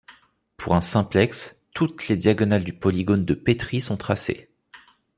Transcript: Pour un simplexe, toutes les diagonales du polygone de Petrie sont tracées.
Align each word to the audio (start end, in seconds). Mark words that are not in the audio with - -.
Pour 0.57 0.73
un 0.73 0.81
simplexe, 0.81 1.67
toutes 1.75 2.07
les 2.07 2.15
diagonales 2.15 2.63
du 2.63 2.73
polygone 2.73 3.23
de 3.23 3.35
Petrie 3.35 3.81
sont 3.81 3.97
tracées. 3.97 4.49